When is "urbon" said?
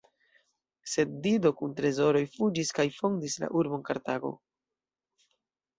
3.61-3.87